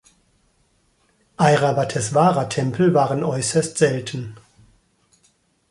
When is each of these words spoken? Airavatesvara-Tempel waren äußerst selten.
Airavatesvara-Tempel 1.37 2.95
waren 2.95 3.23
äußerst 3.23 3.77
selten. 3.77 4.35